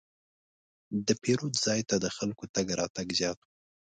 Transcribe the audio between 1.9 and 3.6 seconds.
د خلکو تګ راتګ زیات و.